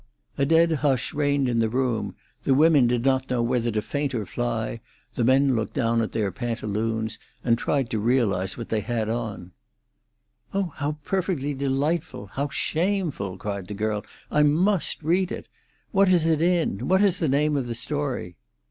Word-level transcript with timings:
A 0.35 0.47
dead 0.47 0.71
hush 0.71 1.13
reigned 1.13 1.47
in 1.47 1.59
the 1.59 1.69
room; 1.69 2.15
the 2.41 2.55
women 2.55 2.87
did 2.87 3.05
not 3.05 3.29
know 3.29 3.43
whether 3.43 3.69
to 3.69 3.83
faint 3.83 4.15
or 4.15 4.25
fly; 4.25 4.79
the 5.13 5.23
men 5.23 5.55
looked 5.55 5.75
down 5.75 6.01
at 6.01 6.11
their 6.11 6.31
pantaloons, 6.31 7.19
and 7.43 7.55
tried 7.55 7.91
to 7.91 7.99
realise 7.99 8.57
what 8.57 8.69
they 8.69 8.79
had 8.79 9.09
on." 9.09 9.51
"Oh, 10.55 10.73
how 10.77 10.93
perfectly 11.03 11.53
delightful! 11.53 12.31
how 12.33 12.49
shameful!" 12.49 13.37
cried 13.37 13.67
the 13.67 13.75
girl. 13.75 14.03
"I 14.31 14.41
must 14.41 15.03
read 15.03 15.31
it. 15.31 15.47
What 15.91 16.09
is 16.09 16.25
it 16.25 16.41
in? 16.41 16.87
What 16.87 17.03
is 17.03 17.19
the 17.19 17.29
name 17.29 17.55
of 17.55 17.67
the 17.67 17.75
story?" 17.75 18.37